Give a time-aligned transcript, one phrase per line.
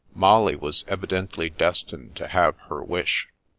[0.15, 3.27] Molly was evidently destined to have her wish.